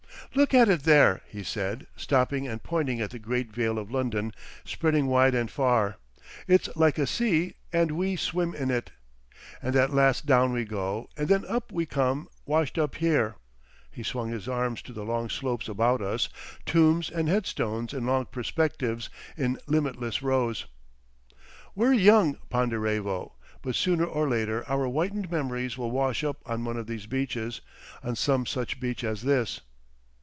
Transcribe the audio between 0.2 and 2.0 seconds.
"Look at it there," he said,